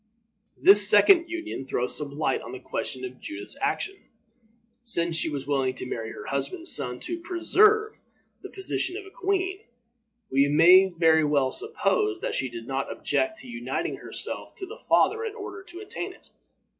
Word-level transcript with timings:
This 0.57 0.89
second 0.89 1.29
union 1.29 1.63
throws 1.63 1.95
some 1.95 2.17
light 2.17 2.41
on 2.41 2.53
the 2.53 2.59
question 2.59 3.05
of 3.05 3.19
Judith's 3.19 3.55
action. 3.61 3.97
Since 4.81 5.15
she 5.15 5.29
was 5.29 5.45
willing 5.45 5.75
to 5.75 5.85
marry 5.85 6.11
her 6.13 6.25
husband's 6.25 6.75
son 6.75 6.99
to 7.01 7.19
preserve 7.21 7.99
the 8.41 8.49
position 8.49 8.97
of 8.97 9.05
a 9.05 9.11
queen, 9.11 9.61
we 10.31 10.47
may 10.47 10.89
well 11.23 11.51
suppose 11.51 12.19
that 12.21 12.33
she 12.33 12.49
did 12.49 12.65
not 12.67 12.91
object 12.91 13.37
to 13.41 13.47
uniting 13.47 13.97
herself 13.97 14.55
to 14.55 14.65
the 14.65 14.81
father 14.89 15.23
in 15.23 15.35
order 15.35 15.61
to 15.65 15.81
attain 15.81 16.13
it. 16.13 16.31